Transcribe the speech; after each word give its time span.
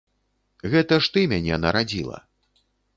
Гэта 0.71 0.99
ж 1.05 1.13
ты 1.17 1.27
мяне 1.35 1.63
нарадзіла. 1.69 2.17